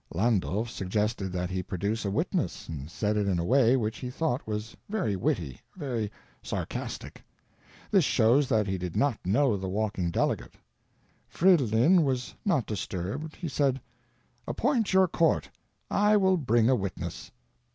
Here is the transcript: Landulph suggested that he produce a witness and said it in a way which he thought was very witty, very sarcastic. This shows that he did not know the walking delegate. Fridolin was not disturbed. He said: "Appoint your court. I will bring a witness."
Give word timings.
Landulph 0.11 0.67
suggested 0.67 1.29
that 1.31 1.51
he 1.51 1.61
produce 1.61 2.05
a 2.05 2.09
witness 2.09 2.67
and 2.67 2.89
said 2.89 3.15
it 3.17 3.27
in 3.27 3.37
a 3.37 3.45
way 3.45 3.77
which 3.77 3.99
he 3.99 4.09
thought 4.09 4.47
was 4.47 4.75
very 4.89 5.15
witty, 5.15 5.61
very 5.75 6.11
sarcastic. 6.41 7.23
This 7.91 8.03
shows 8.03 8.49
that 8.49 8.65
he 8.65 8.79
did 8.79 8.95
not 8.95 9.23
know 9.23 9.57
the 9.57 9.69
walking 9.69 10.09
delegate. 10.09 10.55
Fridolin 11.29 12.03
was 12.03 12.33
not 12.43 12.65
disturbed. 12.65 13.35
He 13.35 13.47
said: 13.47 13.79
"Appoint 14.47 14.91
your 14.91 15.07
court. 15.07 15.51
I 15.91 16.17
will 16.17 16.37
bring 16.37 16.67
a 16.67 16.73
witness." 16.75 17.29